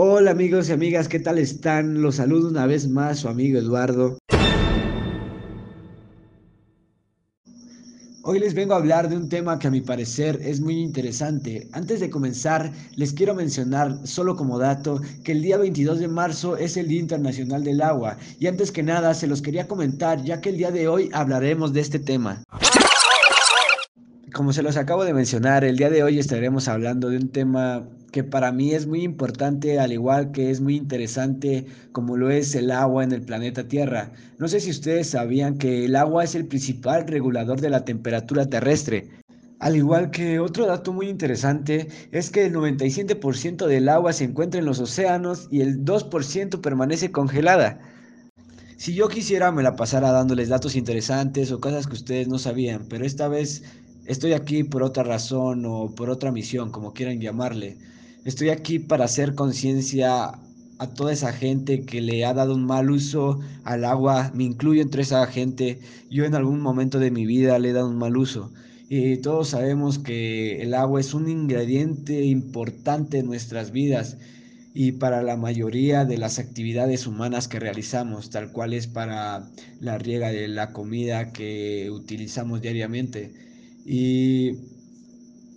Hola 0.00 0.30
amigos 0.30 0.68
y 0.68 0.72
amigas, 0.72 1.08
¿qué 1.08 1.18
tal 1.18 1.38
están? 1.38 2.00
Los 2.02 2.14
saludo 2.14 2.48
una 2.48 2.66
vez 2.66 2.88
más 2.88 3.18
su 3.18 3.28
amigo 3.28 3.58
Eduardo. 3.58 4.16
Hoy 8.22 8.38
les 8.38 8.54
vengo 8.54 8.74
a 8.74 8.76
hablar 8.76 9.08
de 9.08 9.16
un 9.16 9.28
tema 9.28 9.58
que 9.58 9.66
a 9.66 9.72
mi 9.72 9.80
parecer 9.80 10.38
es 10.40 10.60
muy 10.60 10.76
interesante. 10.76 11.66
Antes 11.72 11.98
de 11.98 12.10
comenzar, 12.10 12.70
les 12.94 13.12
quiero 13.12 13.34
mencionar, 13.34 13.98
solo 14.04 14.36
como 14.36 14.56
dato, 14.60 15.00
que 15.24 15.32
el 15.32 15.42
día 15.42 15.58
22 15.58 15.98
de 15.98 16.06
marzo 16.06 16.56
es 16.56 16.76
el 16.76 16.86
Día 16.86 17.00
Internacional 17.00 17.64
del 17.64 17.82
Agua. 17.82 18.18
Y 18.38 18.46
antes 18.46 18.70
que 18.70 18.84
nada, 18.84 19.14
se 19.14 19.26
los 19.26 19.42
quería 19.42 19.66
comentar, 19.66 20.22
ya 20.22 20.40
que 20.40 20.50
el 20.50 20.58
día 20.58 20.70
de 20.70 20.86
hoy 20.86 21.10
hablaremos 21.12 21.72
de 21.72 21.80
este 21.80 21.98
tema. 21.98 22.44
Como 24.32 24.52
se 24.52 24.62
los 24.62 24.76
acabo 24.76 25.04
de 25.04 25.12
mencionar, 25.12 25.64
el 25.64 25.76
día 25.76 25.90
de 25.90 26.04
hoy 26.04 26.20
estaremos 26.20 26.68
hablando 26.68 27.08
de 27.08 27.16
un 27.16 27.30
tema 27.30 27.88
que 28.10 28.24
para 28.24 28.52
mí 28.52 28.72
es 28.72 28.86
muy 28.86 29.02
importante, 29.02 29.78
al 29.78 29.92
igual 29.92 30.32
que 30.32 30.50
es 30.50 30.60
muy 30.60 30.76
interesante 30.76 31.66
como 31.92 32.16
lo 32.16 32.30
es 32.30 32.54
el 32.54 32.70
agua 32.70 33.04
en 33.04 33.12
el 33.12 33.22
planeta 33.22 33.68
Tierra. 33.68 34.12
No 34.38 34.48
sé 34.48 34.60
si 34.60 34.70
ustedes 34.70 35.10
sabían 35.10 35.58
que 35.58 35.84
el 35.84 35.96
agua 35.96 36.24
es 36.24 36.34
el 36.34 36.46
principal 36.46 37.06
regulador 37.06 37.60
de 37.60 37.70
la 37.70 37.84
temperatura 37.84 38.46
terrestre. 38.46 39.08
Al 39.60 39.76
igual 39.76 40.10
que 40.10 40.38
otro 40.38 40.66
dato 40.66 40.92
muy 40.92 41.08
interesante 41.08 41.88
es 42.12 42.30
que 42.30 42.46
el 42.46 42.54
97% 42.54 43.66
del 43.66 43.88
agua 43.88 44.12
se 44.12 44.24
encuentra 44.24 44.60
en 44.60 44.66
los 44.66 44.78
océanos 44.78 45.48
y 45.50 45.62
el 45.62 45.84
2% 45.84 46.60
permanece 46.60 47.10
congelada. 47.10 47.80
Si 48.76 48.94
yo 48.94 49.08
quisiera 49.08 49.50
me 49.50 49.64
la 49.64 49.74
pasara 49.74 50.12
dándoles 50.12 50.48
datos 50.48 50.76
interesantes 50.76 51.50
o 51.50 51.60
cosas 51.60 51.88
que 51.88 51.94
ustedes 51.94 52.28
no 52.28 52.38
sabían, 52.38 52.86
pero 52.88 53.04
esta 53.04 53.26
vez 53.26 53.64
Estoy 54.08 54.32
aquí 54.32 54.64
por 54.64 54.82
otra 54.82 55.02
razón 55.02 55.66
o 55.66 55.94
por 55.94 56.08
otra 56.08 56.32
misión, 56.32 56.70
como 56.70 56.94
quieran 56.94 57.20
llamarle. 57.20 57.76
Estoy 58.24 58.48
aquí 58.48 58.78
para 58.78 59.04
hacer 59.04 59.34
conciencia 59.34 60.32
a 60.78 60.86
toda 60.94 61.12
esa 61.12 61.30
gente 61.30 61.82
que 61.82 62.00
le 62.00 62.24
ha 62.24 62.32
dado 62.32 62.54
un 62.54 62.64
mal 62.64 62.90
uso 62.90 63.38
al 63.64 63.84
agua. 63.84 64.32
Me 64.34 64.44
incluyo 64.44 64.80
entre 64.80 65.02
esa 65.02 65.26
gente. 65.26 65.80
Yo 66.10 66.24
en 66.24 66.34
algún 66.34 66.60
momento 66.60 66.98
de 66.98 67.10
mi 67.10 67.26
vida 67.26 67.58
le 67.58 67.68
he 67.68 67.72
dado 67.74 67.90
un 67.90 67.98
mal 67.98 68.16
uso. 68.16 68.50
Y 68.88 69.18
todos 69.18 69.50
sabemos 69.50 69.98
que 69.98 70.62
el 70.62 70.72
agua 70.72 71.00
es 71.00 71.12
un 71.12 71.28
ingrediente 71.28 72.24
importante 72.24 73.18
en 73.18 73.26
nuestras 73.26 73.72
vidas 73.72 74.16
y 74.72 74.92
para 74.92 75.22
la 75.22 75.36
mayoría 75.36 76.06
de 76.06 76.16
las 76.16 76.38
actividades 76.38 77.06
humanas 77.06 77.46
que 77.46 77.60
realizamos, 77.60 78.30
tal 78.30 78.52
cual 78.52 78.72
es 78.72 78.86
para 78.86 79.50
la 79.80 79.98
riega 79.98 80.30
de 80.30 80.48
la 80.48 80.72
comida 80.72 81.30
que 81.30 81.90
utilizamos 81.90 82.62
diariamente. 82.62 83.47
Y 83.90 84.58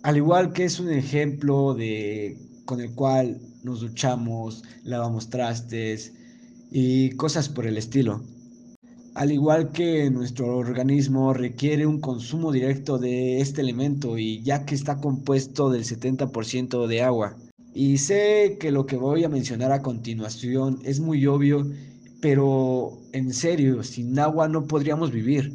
al 0.02 0.16
igual 0.16 0.54
que 0.54 0.64
es 0.64 0.80
un 0.80 0.90
ejemplo 0.90 1.74
de 1.74 2.38
con 2.64 2.80
el 2.80 2.94
cual 2.94 3.42
nos 3.62 3.80
duchamos, 3.82 4.64
lavamos 4.84 5.28
trastes 5.28 6.14
y 6.70 7.10
cosas 7.10 7.50
por 7.50 7.66
el 7.66 7.76
estilo. 7.76 8.22
Al 9.12 9.32
igual 9.32 9.70
que 9.72 10.08
nuestro 10.08 10.56
organismo 10.56 11.34
requiere 11.34 11.86
un 11.86 12.00
consumo 12.00 12.52
directo 12.52 12.96
de 12.96 13.42
este 13.42 13.60
elemento 13.60 14.16
y 14.16 14.40
ya 14.40 14.64
que 14.64 14.76
está 14.76 14.96
compuesto 14.96 15.68
del 15.68 15.84
70% 15.84 16.86
de 16.86 17.02
agua. 17.02 17.36
Y 17.74 17.98
sé 17.98 18.56
que 18.58 18.70
lo 18.70 18.86
que 18.86 18.96
voy 18.96 19.24
a 19.24 19.28
mencionar 19.28 19.72
a 19.72 19.82
continuación 19.82 20.78
es 20.84 21.00
muy 21.00 21.26
obvio, 21.26 21.70
pero 22.22 22.98
en 23.12 23.34
serio, 23.34 23.82
sin 23.82 24.18
agua 24.18 24.48
no 24.48 24.66
podríamos 24.66 25.12
vivir. 25.12 25.52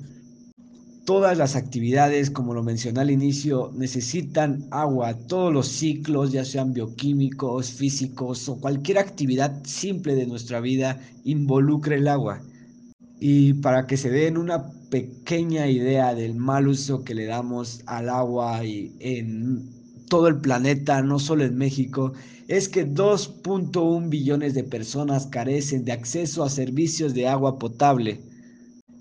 Todas 1.08 1.38
las 1.38 1.56
actividades, 1.56 2.30
como 2.30 2.54
lo 2.54 2.64
mencioné 2.64 3.00
al 3.00 3.12
inicio, 3.12 3.72
necesitan 3.74 4.68
agua. 4.72 5.14
Todos 5.14 5.54
los 5.54 5.70
ciclos, 5.70 6.34
ya 6.34 6.44
sean 6.44 6.74
bioquímicos, 6.74 7.72
físicos 7.72 8.50
o 8.50 8.60
cualquier 8.60 8.98
actividad 8.98 9.64
simple 9.64 10.16
de 10.16 10.28
nuestra 10.28 10.60
vida, 10.60 11.00
involucra 11.24 11.96
el 11.96 12.10
agua. 12.10 12.42
Y 13.22 13.54
para 13.54 13.88
que 13.88 13.96
se 13.96 14.10
den 14.10 14.36
una 14.36 14.70
pequeña 14.90 15.70
idea 15.70 16.14
del 16.14 16.36
mal 16.36 16.68
uso 16.68 17.06
que 17.06 17.16
le 17.16 17.26
damos 17.26 17.84
al 17.86 18.10
agua 18.10 18.66
y 18.66 18.94
en 19.00 19.70
todo 20.10 20.28
el 20.28 20.42
planeta, 20.42 21.02
no 21.02 21.20
solo 21.20 21.46
en 21.46 21.58
México, 21.58 22.12
es 22.50 22.68
que 22.68 22.86
2.1 22.86 24.10
billones 24.10 24.56
de 24.56 24.66
personas 24.66 25.28
carecen 25.28 25.86
de 25.86 25.94
acceso 25.94 26.44
a 26.44 26.50
servicios 26.50 27.14
de 27.14 27.30
agua 27.30 27.58
potable. 27.58 28.20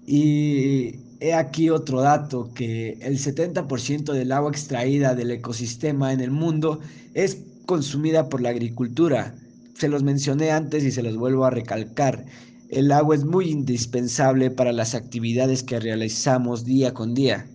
Y 0.07 1.01
He 1.19 1.33
aquí 1.33 1.71
otro 1.71 2.03
dato, 2.03 2.53
que 2.53 2.99
el 3.01 3.19
70% 3.19 4.13
del 4.13 4.33
agua 4.33 4.51
extraída 4.51 5.15
del 5.15 5.31
ecosistema 5.31 6.13
en 6.13 6.21
el 6.21 6.31
mundo 6.31 6.81
es 7.15 7.39
consumida 7.65 8.29
por 8.29 8.43
la 8.43 8.51
agricultura. 8.51 9.35
Se 9.75 9.89
los 9.89 10.03
mencioné 10.03 10.51
antes 10.51 10.85
y 10.85 10.91
se 10.91 11.03
los 11.03 11.17
vuelvo 11.17 11.47
a 11.47 11.51
recalcar. 11.51 12.27
El 12.69 12.93
agua 12.93 13.15
es 13.15 13.25
muy 13.25 13.49
indispensable 13.49 14.51
para 14.51 14.73
las 14.73 14.95
actividades 14.95 15.63
que 15.63 15.81
realizamos 15.81 16.65
día 16.67 16.93
con 16.93 17.15
día. 17.15 17.47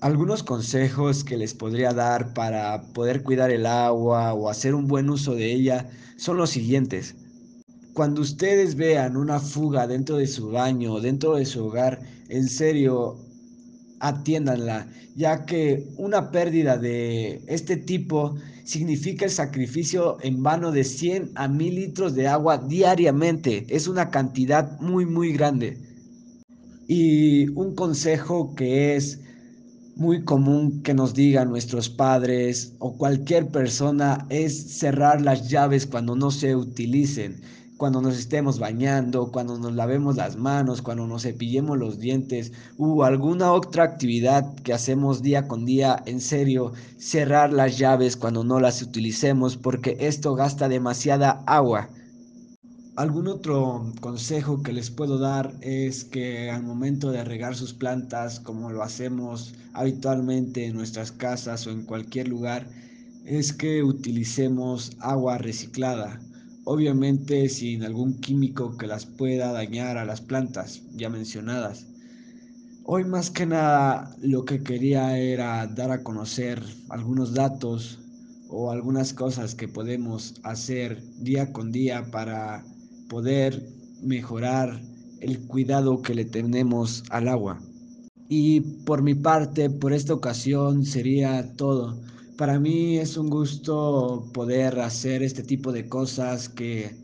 Algunos 0.00 0.42
consejos 0.42 1.22
que 1.22 1.36
les 1.36 1.52
podría 1.52 1.92
dar 1.92 2.32
para 2.32 2.82
poder 2.94 3.22
cuidar 3.22 3.50
el 3.50 3.66
agua 3.66 4.32
o 4.32 4.48
hacer 4.48 4.74
un 4.74 4.86
buen 4.86 5.10
uso 5.10 5.34
de 5.34 5.52
ella 5.52 5.90
son 6.16 6.38
los 6.38 6.48
siguientes. 6.48 7.14
Cuando 8.00 8.22
ustedes 8.22 8.76
vean 8.76 9.14
una 9.14 9.38
fuga 9.38 9.86
dentro 9.86 10.16
de 10.16 10.26
su 10.26 10.48
baño 10.48 10.94
o 10.94 11.02
dentro 11.02 11.34
de 11.34 11.44
su 11.44 11.66
hogar, 11.66 12.00
en 12.30 12.48
serio, 12.48 13.18
atiéndanla, 13.98 14.88
ya 15.16 15.44
que 15.44 15.86
una 15.98 16.30
pérdida 16.30 16.78
de 16.78 17.42
este 17.46 17.76
tipo 17.76 18.36
significa 18.64 19.26
el 19.26 19.30
sacrificio 19.30 20.16
en 20.22 20.42
vano 20.42 20.72
de 20.72 20.82
100 20.82 21.32
a 21.34 21.46
1000 21.46 21.74
litros 21.74 22.14
de 22.14 22.26
agua 22.26 22.56
diariamente. 22.56 23.66
Es 23.68 23.86
una 23.86 24.08
cantidad 24.08 24.80
muy, 24.80 25.04
muy 25.04 25.34
grande. 25.34 25.76
Y 26.88 27.48
un 27.48 27.74
consejo 27.74 28.54
que 28.54 28.96
es 28.96 29.20
muy 29.96 30.24
común 30.24 30.80
que 30.82 30.94
nos 30.94 31.12
digan 31.12 31.50
nuestros 31.50 31.90
padres 31.90 32.72
o 32.78 32.96
cualquier 32.96 33.48
persona 33.48 34.26
es 34.30 34.78
cerrar 34.78 35.20
las 35.20 35.50
llaves 35.50 35.86
cuando 35.86 36.16
no 36.16 36.30
se 36.30 36.56
utilicen 36.56 37.42
cuando 37.80 38.02
nos 38.02 38.18
estemos 38.18 38.58
bañando, 38.58 39.32
cuando 39.32 39.56
nos 39.56 39.72
lavemos 39.72 40.16
las 40.16 40.36
manos, 40.36 40.82
cuando 40.82 41.06
nos 41.06 41.22
cepillemos 41.22 41.78
los 41.78 41.98
dientes 41.98 42.52
u 42.76 43.04
alguna 43.04 43.54
otra 43.54 43.84
actividad 43.84 44.54
que 44.56 44.74
hacemos 44.74 45.22
día 45.22 45.48
con 45.48 45.64
día, 45.64 46.02
en 46.04 46.20
serio, 46.20 46.74
cerrar 46.98 47.54
las 47.54 47.78
llaves 47.78 48.18
cuando 48.18 48.44
no 48.44 48.60
las 48.60 48.82
utilicemos 48.82 49.56
porque 49.56 49.96
esto 49.98 50.34
gasta 50.34 50.68
demasiada 50.68 51.42
agua. 51.46 51.88
Algún 52.96 53.28
otro 53.28 53.90
consejo 54.02 54.62
que 54.62 54.74
les 54.74 54.90
puedo 54.90 55.16
dar 55.16 55.54
es 55.62 56.04
que 56.04 56.50
al 56.50 56.62
momento 56.62 57.10
de 57.10 57.24
regar 57.24 57.56
sus 57.56 57.72
plantas, 57.72 58.40
como 58.40 58.70
lo 58.70 58.82
hacemos 58.82 59.54
habitualmente 59.72 60.66
en 60.66 60.74
nuestras 60.74 61.12
casas 61.12 61.66
o 61.66 61.70
en 61.70 61.86
cualquier 61.86 62.28
lugar, 62.28 62.66
es 63.24 63.54
que 63.54 63.82
utilicemos 63.82 64.92
agua 65.00 65.38
reciclada 65.38 66.20
obviamente 66.64 67.48
sin 67.48 67.82
algún 67.84 68.20
químico 68.20 68.76
que 68.76 68.86
las 68.86 69.06
pueda 69.06 69.52
dañar 69.52 69.98
a 69.98 70.04
las 70.04 70.20
plantas 70.20 70.82
ya 70.94 71.08
mencionadas. 71.08 71.86
Hoy 72.84 73.04
más 73.04 73.30
que 73.30 73.46
nada 73.46 74.16
lo 74.20 74.44
que 74.44 74.62
quería 74.62 75.18
era 75.18 75.66
dar 75.66 75.90
a 75.90 76.02
conocer 76.02 76.62
algunos 76.88 77.34
datos 77.34 78.00
o 78.48 78.70
algunas 78.70 79.12
cosas 79.12 79.54
que 79.54 79.68
podemos 79.68 80.34
hacer 80.42 81.02
día 81.20 81.52
con 81.52 81.70
día 81.70 82.10
para 82.10 82.64
poder 83.08 83.64
mejorar 84.02 84.80
el 85.20 85.38
cuidado 85.46 86.02
que 86.02 86.14
le 86.14 86.24
tenemos 86.24 87.04
al 87.10 87.28
agua. 87.28 87.60
Y 88.28 88.60
por 88.60 89.02
mi 89.02 89.14
parte, 89.14 89.70
por 89.70 89.92
esta 89.92 90.14
ocasión 90.14 90.84
sería 90.84 91.54
todo. 91.56 92.00
Para 92.40 92.58
mí 92.58 92.96
es 92.96 93.18
un 93.18 93.28
gusto 93.28 94.26
poder 94.32 94.80
hacer 94.80 95.22
este 95.22 95.42
tipo 95.42 95.72
de 95.72 95.90
cosas 95.90 96.48
que 96.48 96.96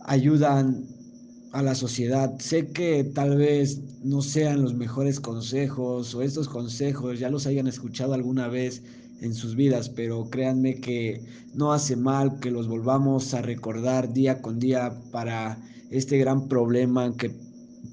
ayudan 0.00 0.84
a 1.52 1.62
la 1.62 1.74
sociedad. 1.74 2.38
Sé 2.40 2.66
que 2.66 3.02
tal 3.02 3.38
vez 3.38 3.80
no 4.04 4.20
sean 4.20 4.60
los 4.60 4.74
mejores 4.74 5.18
consejos 5.18 6.14
o 6.14 6.20
estos 6.20 6.46
consejos 6.46 7.18
ya 7.18 7.30
los 7.30 7.46
hayan 7.46 7.68
escuchado 7.68 8.12
alguna 8.12 8.48
vez 8.48 8.82
en 9.22 9.32
sus 9.32 9.56
vidas, 9.56 9.88
pero 9.88 10.28
créanme 10.28 10.74
que 10.74 11.22
no 11.54 11.72
hace 11.72 11.96
mal 11.96 12.38
que 12.38 12.50
los 12.50 12.68
volvamos 12.68 13.32
a 13.32 13.40
recordar 13.40 14.12
día 14.12 14.42
con 14.42 14.58
día 14.58 14.92
para 15.10 15.58
este 15.90 16.18
gran 16.18 16.48
problema 16.48 17.16
que 17.16 17.34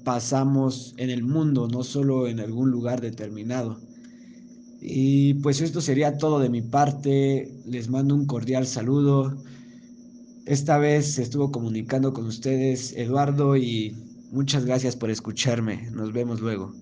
pasamos 0.04 0.92
en 0.98 1.08
el 1.08 1.22
mundo, 1.22 1.66
no 1.66 1.82
solo 1.82 2.28
en 2.28 2.40
algún 2.40 2.70
lugar 2.70 3.00
determinado. 3.00 3.80
Y 4.86 5.32
pues 5.34 5.62
esto 5.62 5.80
sería 5.80 6.18
todo 6.18 6.38
de 6.38 6.50
mi 6.50 6.60
parte. 6.60 7.50
Les 7.64 7.88
mando 7.88 8.14
un 8.14 8.26
cordial 8.26 8.66
saludo. 8.66 9.34
Esta 10.44 10.76
vez 10.76 11.18
estuvo 11.18 11.50
comunicando 11.50 12.12
con 12.12 12.26
ustedes 12.26 12.92
Eduardo 12.92 13.56
y 13.56 13.96
muchas 14.30 14.66
gracias 14.66 14.94
por 14.94 15.10
escucharme. 15.10 15.88
Nos 15.92 16.12
vemos 16.12 16.42
luego. 16.42 16.74